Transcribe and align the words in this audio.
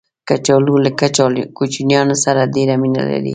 کچالو 0.27 0.75
له 0.85 0.89
کوچنیانو 1.57 2.15
سره 2.23 2.51
ډېر 2.55 2.69
مینه 2.81 3.03
لري 3.09 3.29